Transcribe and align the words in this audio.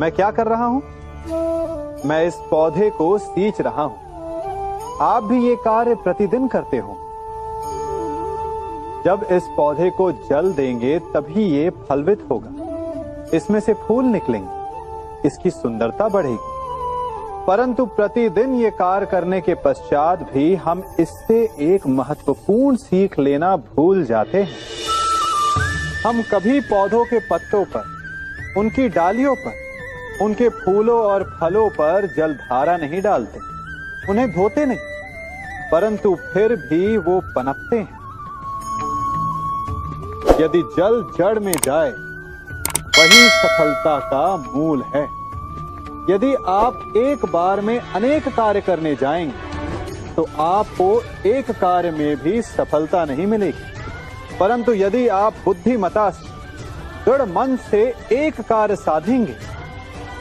मैं 0.00 0.12
क्या 0.12 0.30
कर 0.30 0.46
रहा 0.46 0.64
हूँ? 0.64 0.82
मैं 2.06 2.26
इस 2.26 2.34
पौधे 2.34 2.90
को 2.90 3.18
सींच 3.18 3.60
रहा 3.60 3.82
हूँ। 3.82 3.96
आप 5.00 5.24
भी 5.24 5.48
ये 5.48 5.56
कार्य 5.56 5.94
प्रतिदिन 5.94 6.48
करते 6.48 6.78
हो। 6.78 6.96
जब 9.04 9.26
इस 9.30 9.42
पौधे 9.56 9.90
को 9.90 10.12
जल 10.12 10.52
देंगे, 10.52 10.98
तभी 10.98 11.44
ये 11.44 11.70
फलवित 11.70 12.26
होगा। 12.30 12.48
इसमें 13.36 13.60
से 13.60 13.74
फूल 13.74 14.04
निकलेंगे। 14.04 15.26
इसकी 15.26 15.50
सुंदरता 15.50 16.08
बढ़ेगी। 16.08 16.38
परंतु 17.46 17.86
प्रतिदिन 17.86 18.54
ये 18.54 18.70
कार्य 18.70 19.06
करने 19.06 19.40
के 19.40 19.54
पश्चात 19.54 20.32
भी 20.32 20.54
हम 20.54 20.84
इससे 21.00 21.42
एक 21.60 21.86
महत्वपूर्ण 21.86 22.76
सीख 22.76 23.18
लेना 23.18 23.56
भूल 23.56 24.04
जाते 24.04 24.42
हैं। 24.42 24.56
हम 26.06 26.22
कभी 26.22 26.60
पौधों 26.60 27.04
के 27.04 27.18
पत्तों 27.18 27.64
पर, 27.64 27.84
उनकी 28.60 28.88
डालियों 28.88 29.34
पर 29.34 29.63
उनके 30.22 30.48
फूलों 30.48 30.98
और 31.02 31.22
फलों 31.40 31.68
पर 31.70 32.06
जलधारा 32.16 32.76
नहीं 32.76 33.00
डालते, 33.02 33.38
उन्हें 34.10 34.30
धोते 34.30 34.64
नहीं, 34.66 34.78
परंतु 35.72 36.14
फिर 36.32 36.54
भी 36.56 36.96
वो 36.96 37.20
पनपते 37.36 37.76
हैं। 37.76 38.02
यदि 40.40 40.62
जल 40.78 41.02
जड़ 41.18 41.38
में 41.38 41.52
जाए, 41.64 41.90
वही 42.98 43.28
सफलता 43.30 43.98
का 43.98 44.36
मूल 44.36 44.82
है। 44.94 45.02
यदि 46.10 46.34
आप 46.48 46.92
एक 46.96 47.24
बार 47.24 47.60
में 47.60 47.78
अनेक 47.78 48.28
कार्य 48.28 48.60
करने 48.60 48.94
जाएँगे 48.94 50.12
तो 50.14 50.26
आपको 50.40 51.02
एक 51.26 51.50
कार्य 51.50 51.90
में 51.90 52.16
भी 52.16 52.42
सफलता 52.42 53.04
नहीं 53.04 53.26
मिलेगी। 53.26 54.36
परंतु 54.38 54.72
यदि 54.72 55.06
आप 55.08 55.34
बुद्धिमता 55.44 56.08
से, 56.10 56.26
दृढ़ 57.04 57.22
मन 57.28 57.56
से 57.70 57.82
एक 58.12 58.40
कार्य 58.40 58.76
साधेंगे 58.76 59.36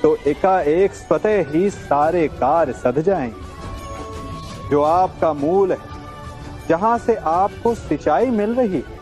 तो 0.03 0.15
एकाएक 0.27 0.93
स्वतः 0.93 1.51
ही 1.51 1.69
सारे 1.69 2.27
कार्य 2.27 2.73
सध 2.73 2.99
जाएँगे 3.01 4.69
जो 4.69 4.81
आपका 4.81 5.33
मूल 5.33 5.71
है, 5.71 5.77
जहाँ 6.69 6.97
से 6.97 7.15
आपको 7.15 7.73
सिंचाई 7.75 8.29
मिल 8.31 8.53
रही 8.55 8.75
है, 8.77 9.01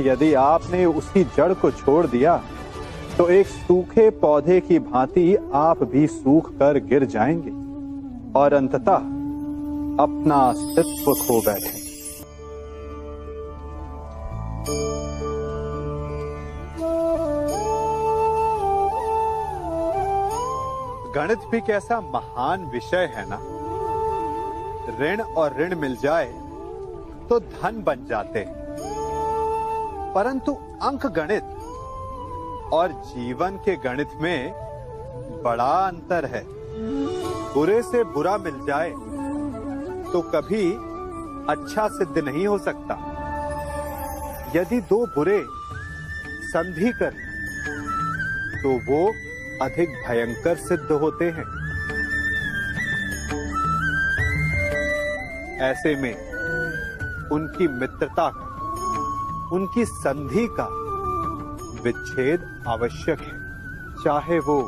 यदि 0.00 0.32
आपने 0.34 0.84
उसी 0.84 1.24
जड़ 1.36 1.52
को 1.54 1.70
छोड़ 1.70 2.06
दिया 2.06 2.36
तो 3.16 3.28
एक 3.28 3.46
सूखे 3.46 4.08
पौधे 4.20 4.60
की 4.60 4.78
भांति 4.78 5.34
आप 5.54 5.82
भी 5.82 6.06
सूख 6.06 6.50
कर 6.52 6.78
गिर 6.88 7.04
जाएँगे 7.06 7.50
और 8.38 8.52
अंततः 8.52 8.96
अपना 10.02 10.36
अस्तित्व 10.48 11.12
खो 11.14 11.40
बैठे। 11.40 11.74
गणित 21.16 21.44
भी 21.50 21.60
कैसा 21.60 22.00
महान 22.14 22.64
विषय 22.72 23.04
है 23.14 23.24
ना? 23.28 23.36
ऋण 25.00 25.20
और 25.20 25.56
ऋण 25.60 25.74
मिल 25.80 25.96
जाए 25.96 26.26
तो 27.28 27.38
धन 27.40 27.82
बन 27.82 28.04
जाते। 28.06 28.44
परंतु 30.14 30.52
अंक 30.82 31.06
गणित 31.16 31.44
और 32.72 32.92
जीवन 33.06 33.56
के 33.64 33.76
गणित 33.84 34.10
में 34.22 34.52
बड़ा 35.44 35.72
अंतर 35.86 36.24
है। 36.24 36.42
बुरे 37.54 37.80
से 37.82 38.02
बुरा 38.14 38.36
मिल 38.38 38.64
जाए 38.66 38.90
तो 40.12 40.20
कभी 40.34 40.64
अच्छा 41.50 41.86
सिद्ध 41.88 42.18
नहीं 42.18 42.46
हो 42.46 42.58
सकता। 42.58 42.94
यदि 44.56 44.80
दो 44.90 45.04
बुरे 45.06 45.40
संधि 46.46 46.92
कर 47.00 47.12
तो 48.62 48.70
वो 48.90 49.00
अधिक 49.62 49.88
भयंकर 50.08 50.56
सिद्ध 50.56 50.92
होते 50.92 51.24
हैं। 51.24 51.44
ऐसे 55.60 55.94
में 55.96 56.14
उनकी 57.28 57.68
मित्रता 57.68 58.30
का, 58.34 59.48
उनकी 59.52 59.84
संधि 59.84 60.46
का 60.60 60.68
विच्छेद 61.82 62.64
आवश्यक 62.68 63.20
है, 63.20 63.34
चाहे 64.04 64.38
वो 64.38 64.60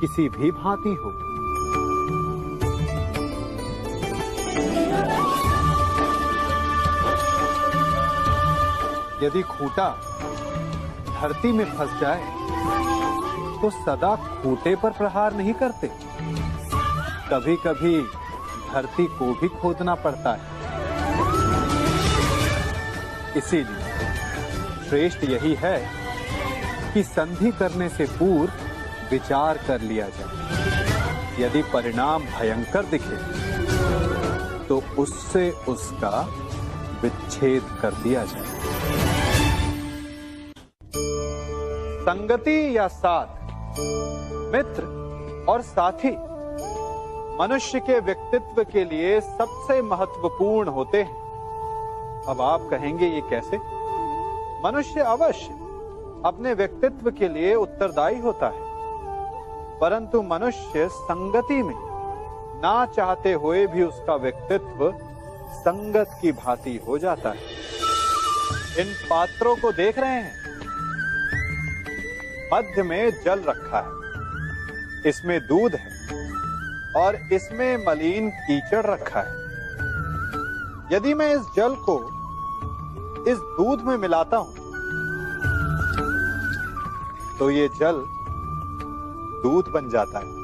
किसी 0.00 0.28
भी 0.28 0.50
भांति 0.50 0.94
हो। 0.94 1.10
यदि 9.22 9.42
खूंटा 9.42 9.88
धरती 11.20 11.52
में 11.52 11.64
फंस 11.64 12.00
जाए 12.00 12.37
तो 13.62 13.70
सदा 13.70 14.14
खूंटे 14.16 14.74
पर 14.76 14.90
प्रहार 14.90 15.34
नहीं 15.34 15.52
करते। 15.54 15.90
कभी 17.30 17.56
कभी 17.56 18.00
धरती 18.72 19.06
को 19.18 19.32
भी 19.32 19.48
खोदना 19.50 19.94
पड़ता 19.94 20.32
है। 20.32 20.56
इसीलिए 23.36 23.86
श्रेष्ठ 24.88 25.24
यही 25.24 25.54
है 25.54 25.78
कि 26.94 27.02
संधि 27.04 27.50
करने 27.50 27.88
से 27.88 28.04
पूर्व 28.12 28.52
विचार 29.10 29.58
कर 29.66 29.80
लिया 29.80 30.08
जाए। 30.08 31.42
यदि 31.42 31.62
परिणाम 31.72 32.22
भयंकर 32.22 32.84
दिखे 32.84 33.16
तो 34.66 34.82
उससे 34.98 35.50
उसका 35.68 36.20
विच्छेद 37.02 37.62
कर 37.82 37.94
दिया 37.94 38.24
जाए। 38.24 38.56
संगति 42.04 42.76
या 42.76 42.86
साथ? 42.88 43.37
मित्र 44.52 44.98
और 45.48 45.62
साथी, 45.62 46.16
मनुष्य 47.42 47.80
के 47.80 48.00
व्यक्तित्व 48.00 48.64
के 48.64 48.84
लिए 48.84 49.20
सबसे 49.20 49.82
महत्वपूर्ण 49.82 50.68
होते 50.68 51.02
हैं। 51.02 51.28
अब 52.28 52.40
आप 52.40 52.60
कहेंगे 52.70 53.06
ये 53.06 53.20
कैसे? 53.20 53.56
मनुष्य 54.64 55.00
अवश्य 55.00 55.48
अपने 56.24 56.54
व्यक्तित्व 56.54 57.10
के 57.10 57.28
लिए 57.28 57.54
उत्तरदायी 57.54 58.18
होता 58.18 58.46
है। 58.46 58.68
परंतु 59.78 60.22
मनुष्य 60.22 60.88
संगति 60.88 61.62
में 61.62 61.74
ना 62.62 62.86
चाहते 62.86 63.32
हुए 63.32 63.66
भी 63.66 63.82
उसका 63.82 64.14
व्यक्तित्व 64.14 64.94
संगत 65.52 66.18
की 66.22 66.32
भांति 66.32 66.80
हो 66.88 66.98
जाता 66.98 67.28
है। 67.28 67.36
इन 68.78 68.94
पात्रों 69.10 69.56
को 69.56 69.72
देख 69.72 69.98
रहे 69.98 70.10
हैं। 70.10 70.37
मध्य 72.52 72.82
में 72.82 73.10
जल 73.24 73.42
रखा 73.48 73.78
है। 73.78 75.08
इसमें 75.08 75.38
दूध 75.46 75.74
है 75.74 75.90
और 76.96 77.16
इसमें 77.32 77.76
मलिन 77.86 78.30
कीचड़ 78.30 78.84
रखा 78.86 79.20
है। 79.20 79.36
यदि 80.92 81.14
मैं 81.14 81.34
इस 81.34 81.42
जल 81.56 81.74
को 81.88 81.96
इस 83.28 83.38
दूध 83.56 83.82
में 83.82 83.96
मिलाता 83.96 84.36
हूँ 84.36 84.54
तो 87.38 87.50
ये 87.50 87.68
जल 87.80 88.02
दूध 89.42 89.68
बन 89.72 89.88
जाता 89.90 90.18
है। 90.18 90.36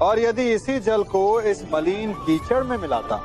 और 0.00 0.18
यदि 0.18 0.50
इसी 0.52 0.78
जल 0.80 1.02
को 1.04 1.40
इस 1.50 1.62
मलिन 1.72 2.12
कीचड़ 2.24 2.62
में 2.64 2.76
मिलाता 2.78 3.16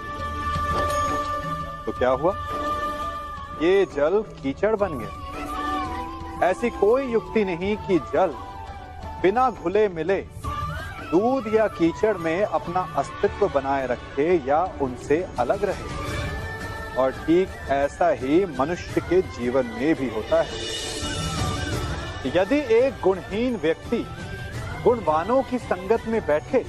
तो 1.85 1.91
क्या 1.91 2.09
हुआ? 2.11 2.33
ये 3.61 3.85
जल 3.95 4.23
कीचड़ 4.43 4.75
बन 4.75 4.97
गया। 4.99 5.20
ऐसी 6.43 6.69
कोई 6.69 7.05
युक्ति 7.05 7.43
नहीं 7.45 7.75
कि 7.77 7.97
जल 8.13 8.33
बिना 9.21 9.49
घुले 9.51 9.87
मिले 9.87 10.21
दूध 11.11 11.53
या 11.53 11.67
कीचड़ 11.67 12.17
में 12.17 12.43
अपना 12.43 12.81
अस्तित्व 12.97 13.47
बनाए 13.47 13.85
रखे 13.87 14.33
या 14.47 14.63
उनसे 14.81 15.21
अलग 15.39 15.63
रहे। 15.63 16.95
और 16.95 17.11
ठीक 17.11 17.49
ऐसा 17.69 18.09
ही 18.11 18.45
मनुष्य 18.59 19.01
के 19.01 19.21
जीवन 19.21 19.65
में 19.65 19.93
भी 19.95 20.09
होता 20.09 20.41
है। 20.41 20.59
यदि 22.35 22.59
एक 22.75 22.99
गुणहीन 23.03 23.55
व्यक्ति 23.57 24.05
गुणवानों 24.83 25.41
की 25.43 25.57
संगत 25.59 26.07
में 26.07 26.21
बैठे 26.27 26.65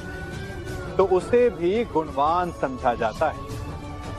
तो 0.96 1.04
उसे 1.06 1.48
भी 1.50 1.84
गुणवान 1.84 2.52
समझा 2.52 2.94
जाता 2.94 3.30
है। 3.30 3.50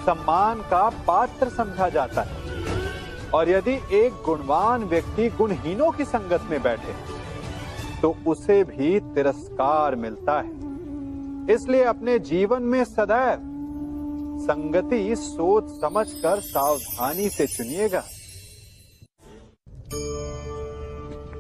सम्मान 0.06 0.62
का 0.70 0.90
पात्र 1.08 1.50
समझा 1.50 1.90
जाता 1.90 2.22
है। 2.22 2.43
और 3.34 3.50
यदि 3.50 3.74
एक 3.96 4.22
गुणवान 4.26 4.84
व्यक्ति 4.84 5.30
गुणहीनों 5.30 5.92
की 5.92 6.06
संगत 6.06 6.48
में 6.50 6.62
बैठे 6.64 6.94
तो 8.02 8.16
उसे 8.28 8.64
भी 8.64 9.00
तिरस्कार 9.16 9.96
मिलता 9.96 10.40
है। 10.40 11.54
इसलिए 11.54 11.84
अपने 11.84 12.18
जीवन 12.22 12.64
में 12.64 12.84
सदैव 12.84 13.52
संगति 14.40 15.16
सोच 15.16 15.70
समझकर 15.72 16.40
सावधानी 16.42 17.30
से 17.30 17.48
चुनिएगा। 17.48 18.04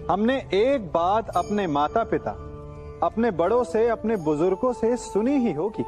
हमने 0.09 0.37
एक 0.53 0.87
बात 0.87 1.29
अपने 1.35 1.67
माता 1.67 2.03
पिता 2.03 2.31
अपने 3.03 3.31
बड़ों 3.31 3.63
से, 3.63 3.87
अपने 3.87 4.15
बुज़ुर्गों 4.15 4.71
से 4.73 4.95
सुनी 4.97 5.37
ही 5.37 5.51
होगी 5.53 5.83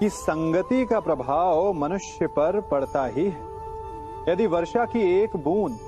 कि 0.00 0.08
संगति 0.08 0.84
का 0.84 1.00
प्रभाव 1.00 1.72
मनुष्य 1.72 2.26
पर 2.26 2.60
पड़ता 2.70 3.04
ही 3.06 3.24
है। 3.24 3.47
यदि 4.28 4.46
वर्षा 4.46 4.84
की 4.84 5.22
एक 5.22 5.36
बूंद 5.36 5.78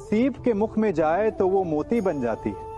सीप 0.00 0.44
के 0.44 0.52
मुख 0.52 0.78
में 0.78 0.94
जाए 0.94 1.30
तो 1.30 1.48
वो 1.48 1.64
मोती 1.64 2.00
बन 2.00 2.20
जाती 2.20 2.50
है। 2.50 2.74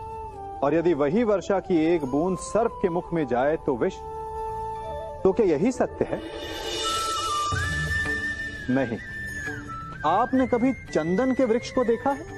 और 0.63 0.75
यदि 0.75 0.95
वही 0.95 1.25
वर्षा 1.25 1.61
की 1.61 1.95
एक 1.95 2.05
बूंद 2.05 2.39
सर्प 2.39 2.79
के 2.83 2.89
मुख 2.89 3.13
में 3.13 3.27
जाए 3.27 3.57
तो 3.57 3.77
विष। 3.77 3.95
तो 5.25 5.33
क्या 5.33 5.47
यही 5.47 5.73
सत्य 5.73 6.05
है? 6.05 6.23
नहीं। 8.71 8.99
आपने 10.07 10.47
कभी 10.47 10.73
चंदन 10.73 11.35
के 11.35 11.45
वृक्ष 11.45 11.71
को 11.71 11.85
देखा 11.85 12.11
है? 12.11 12.37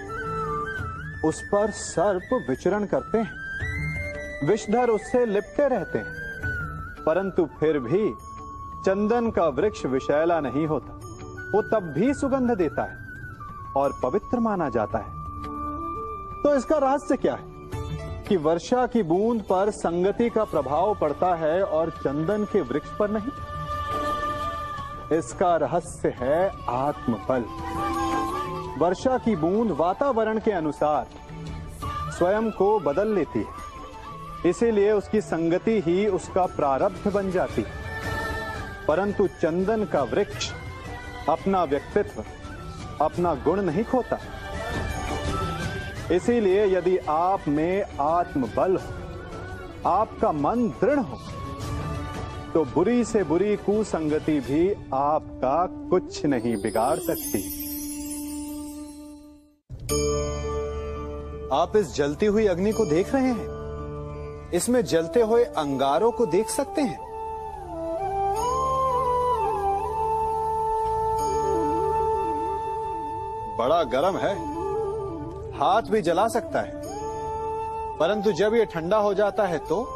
उस 1.25 1.43
पर 1.43 1.71
सर्प 1.71 2.47
विचरण 2.51 2.85
करते 2.85 3.19
हैं। 3.19 3.31
विषधर 4.49 4.91
उससे 4.91 5.27
लिपटे 5.27 5.69
रहते 5.69 5.99
हैं। 5.99 6.07
परंतु 7.07 7.49
फिर 7.61 7.79
भी 7.79 8.11
चंदन 8.87 9.31
का 9.31 9.49
वृक्ष 9.49 9.87
विषैला 9.87 10.41
नहीं 10.41 10.67
होता। 10.67 10.98
वो 11.55 11.63
तब 11.63 11.83
भी 11.83 12.15
सुगंध 12.15 12.51
देता 12.51 12.83
है 12.83 12.99
और 13.77 13.93
पवित्र 14.03 14.41
माना 14.41 14.69
जाता 14.69 14.99
है। 14.99 15.11
तो 16.43 16.55
इसका 16.55 16.79
रहस्य 16.79 17.17
क्या 17.17 17.35
है? 17.35 17.59
कि 18.23 18.37
वर्षा 18.37 18.87
की 18.87 19.03
बूंद 19.03 19.43
पर 19.43 19.71
संगति 19.71 20.31
का 20.31 20.45
प्रभाव 20.45 20.95
पड़ता 20.95 21.35
है 21.35 21.63
और 21.63 21.91
चंदन 21.91 22.45
के 22.45 22.61
वृक्ष 22.61 22.89
पर 22.99 23.11
नहीं। 23.11 23.29
इसका 25.19 25.57
रहस्य 25.57 26.09
है 26.09 26.53
आत्मबल 26.69 27.45
वर्षा 28.79 29.19
की 29.19 29.37
बूंद 29.37 29.71
वातावरण 29.71 30.39
के 30.39 30.51
अनुसार 30.51 31.07
स्वयं 32.13 32.51
को 32.51 32.81
बदल 32.81 33.09
लेती 33.09 33.39
है। 33.39 33.69
इसीलिए 34.51 34.93
उसकी 34.93 35.21
संगति 35.21 35.83
ही 35.87 36.07
उसका 36.07 36.47
प्रारब्ध 36.47 37.13
बन 37.13 37.31
जाती 37.31 37.63
है। 37.63 37.71
परंतु 38.89 39.27
चंदन 39.27 39.85
का 39.85 40.03
वृक्ष 40.03 40.53
अपना 41.29 41.63
व्यक्तित्व, 41.65 42.25
अपना 43.01 43.35
गुण 43.35 43.63
नहीं 43.63 43.85
खोता। 43.85 44.19
इसीलिए 46.13 46.65
यदि 46.67 46.97
आप 47.09 47.49
में 47.49 47.83
आत्मबल 48.01 48.77
हो, 48.77 49.91
आपका 49.91 50.33
मन 50.33 50.69
दृढ़ 50.81 50.99
हो 50.99 51.19
तो 52.55 52.65
बुरी 52.65 53.05
से 53.05 53.23
बुरी 53.25 53.57
कुसंगति 53.57 54.39
भी 54.41 54.69
आपका 54.95 55.67
कुछ 55.91 56.25
नहीं 56.27 56.57
बिगाड़ 56.57 56.99
सकती। 56.99 57.41
आप 61.53 61.77
इस 61.77 61.95
जलती 61.95 62.27
हुई 62.27 62.47
अग्नि 62.47 62.73
को 62.73 62.85
देख 62.85 63.15
रहे 63.15 63.33
हैं। 63.33 64.51
इसमें 64.51 64.83
जलते 64.85 65.23
हुए 65.23 65.45
अंगारों 65.45 66.11
को 66.13 66.27
देख 66.27 66.49
सकते 66.49 66.83
हैं। 66.83 67.08
बड़ा 73.59 73.83
गर्म 73.83 74.17
है। 74.17 74.35
हाथ 75.59 75.83
भी 75.83 76.03
जला 76.03 76.29
सकता 76.29 76.61
है। 76.61 76.73
परंतु 77.99 78.33
जब 78.33 78.55
ये 78.55 78.65
ठंडा 78.65 78.97
हो 78.97 79.15
जाता 79.15 79.47
है 79.47 79.59
तो 79.59 79.95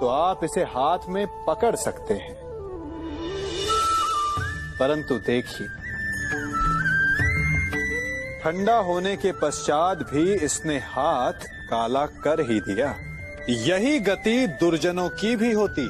तो 0.00 0.08
आप 0.08 0.44
इसे 0.44 0.60
हाथ 0.60 0.98
में 1.08 1.44
पकड़ 1.44 1.76
सकते 1.76 2.14
हैं। 2.14 2.44
परंतु 4.80 5.14
देखिए, 5.14 5.68
ठंडा 8.42 8.78
होने 8.78 9.16
के 9.16 9.32
पश्चात 9.32 9.98
भी 9.98 10.34
इसने 10.34 10.78
हाथ 10.78 11.32
काला 11.70 12.06
कर 12.06 12.40
ही 12.40 12.60
दिया। 12.60 12.94
यही 13.48 14.00
गति 14.00 14.46
दुर्जनों 14.46 15.08
की 15.08 15.36
भी 15.36 15.52
होती। 15.52 15.86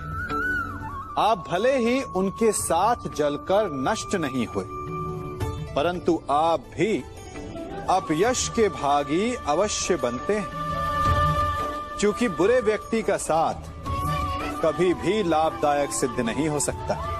आप 1.18 1.44
भले 1.50 1.76
ही 1.76 2.02
उनके 2.02 2.52
साथ 2.52 2.96
जलकर 3.16 3.70
नष्ट 3.72 4.14
नहीं 4.14 4.46
हुए। 4.46 4.83
परंतु 5.76 6.22
आप 6.30 6.60
भी 6.60 7.04
अपयश 7.90 8.48
के 8.48 8.68
भागी 8.68 9.34
अवश्य 9.34 9.96
बनते 9.96 10.36
हैं। 10.36 10.48
क्योंकि 12.00 12.28
बुरे 12.28 12.60
व्यक्ति 12.60 13.02
का 13.02 13.16
साथ 13.16 13.54
कभी 14.62 14.94
भी 14.94 15.22
लाभदायक 15.22 15.90
सिद्ध 15.90 16.20
नहीं 16.20 16.48
हो 16.48 16.60
सकता। 16.60 17.10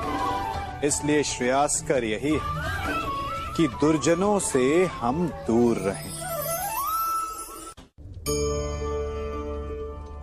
इसलिए 0.85 1.23
श्रेयास्कर 1.23 2.05
यही 2.05 2.33
है 2.33 2.41
कि 3.57 3.69
दुर्जनों 3.69 4.39
से 4.39 4.85
हम 4.85 5.29
दूर 5.29 5.77
रहें। 5.77 6.15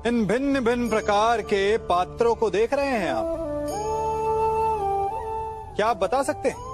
इन 0.07 0.25
भिन्न 0.25 0.59
भिन्न 0.59 0.89
प्रकार 0.89 1.41
के 1.41 1.77
पात्रों 1.77 2.35
को 2.35 2.49
देख 2.49 2.73
रहे 2.73 2.87
हैं 2.87 3.11
आप। 3.11 3.37
क्या 5.75 5.87
आप 5.87 5.97
बता 5.97 6.23
सकते 6.23 6.49
हैं? 6.49 6.70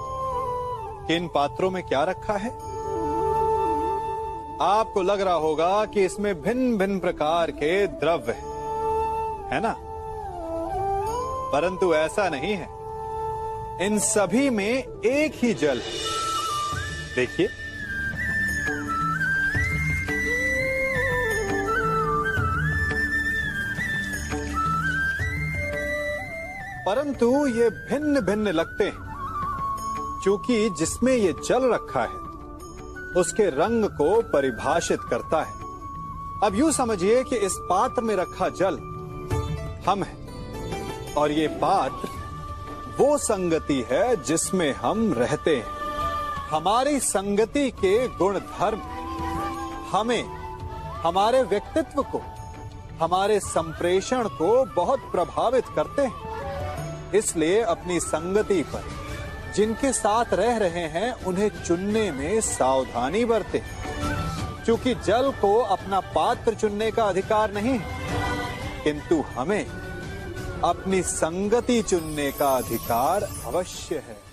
कि 1.08 1.16
इन 1.16 1.28
पात्रों 1.28 1.70
में 1.70 1.82
क्या 1.82 2.04
रखा 2.04 2.34
है? 2.34 2.50
आपको 4.60 5.02
लग 5.02 5.20
रहा 5.20 5.34
होगा 5.34 5.84
कि 5.84 6.04
इसमें 6.04 6.42
भिन्न 6.42 6.78
भिन्न 6.78 6.98
प्रकार 6.98 7.50
के 7.50 7.86
द्रव्य 7.86 8.32
हैं, 8.32 8.48
है 9.52 9.60
ना? 9.60 9.76
परंतु 11.52 11.94
ऐसा 11.94 12.28
नहीं 12.28 12.52
है। 12.54 12.68
इन 13.86 13.98
सभी 13.98 14.50
में 14.50 14.72
एक 15.04 15.32
ही 15.34 15.54
जल 15.54 15.80
है। 15.80 16.08
देखिए। 17.16 17.48
परंतु 26.86 27.46
ये 27.46 27.70
भिन्न 27.70 28.20
भिन्न 28.20 28.48
लगते 28.48 28.84
हैं। 28.84 29.07
क्योंकि 30.22 30.68
जिसमें 30.70 31.12
ये 31.14 31.32
जल 31.44 31.70
रखा 31.72 32.02
है, 32.02 32.26
उसके 33.16 33.48
रंग 33.50 33.84
को 33.84 34.20
परिभाषित 34.22 35.00
करता 35.00 35.42
है। 35.42 35.52
अब 36.44 36.54
यूँ 36.54 36.70
समझिए 36.72 37.22
कि 37.24 37.36
इस 37.36 37.58
पात्र 37.70 38.02
में 38.02 38.14
रखा 38.16 38.48
जल 38.48 38.78
हम 39.86 40.02
है, 40.02 40.16
और 41.14 41.30
ये 41.30 41.46
पात्र 41.62 42.08
वो 42.98 43.16
संगति 43.18 43.84
है 43.90 44.22
जिसमें 44.22 44.72
हम 44.74 45.12
रहते 45.12 45.56
हैं। 45.56 45.76
हमारी 46.50 46.98
संगति 47.00 47.70
के 47.70 48.08
गुण 48.08 48.38
धर्म 48.38 48.80
हमें, 49.90 50.24
हमारे 51.02 51.42
व्यक्तित्व 51.42 52.02
को, 52.02 52.20
हमारे 53.00 53.40
संप्रेषण 53.40 54.28
को 54.28 54.64
बहुत 54.74 55.00
प्रभावित 55.12 55.64
करते 55.76 56.02
हैं। 56.02 57.12
इसलिए 57.12 57.60
अपनी 57.62 58.00
संगति 58.00 58.62
पर 58.62 58.97
जिनके 59.58 59.92
साथ 59.92 60.24
रह 60.32 60.56
रहे 60.56 60.80
हैं, 60.80 61.12
उन्हें 61.12 61.50
चुनने 61.64 62.12
में 62.12 62.40
सावधानी 62.40 63.24
बरते। 63.24 63.62
क्योंकि 64.64 64.94
जल 64.94 65.32
को 65.42 65.58
अपना 65.58 66.00
पात्र 66.00 66.54
चुनने 66.54 66.90
का 66.90 67.04
अधिकार 67.04 67.52
नहीं 67.52 67.78
है। 67.78 67.98
किंतु 68.84 69.24
हमें 69.34 69.66
अपनी 70.64 71.02
संगति 71.02 71.82
चुनने 71.82 72.32
का 72.32 72.48
अधिकार 72.48 73.28
अवश्य 73.44 73.94
है। 73.96 74.27